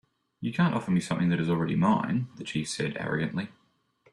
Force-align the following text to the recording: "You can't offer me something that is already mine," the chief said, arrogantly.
"You 0.39 0.51
can't 0.51 0.73
offer 0.73 0.89
me 0.89 0.99
something 0.99 1.29
that 1.29 1.39
is 1.39 1.47
already 1.47 1.75
mine," 1.75 2.27
the 2.37 2.43
chief 2.43 2.69
said, 2.69 2.97
arrogantly. 2.99 3.49